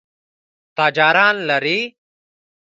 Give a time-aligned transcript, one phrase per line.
[0.77, 1.79] تاجران لري.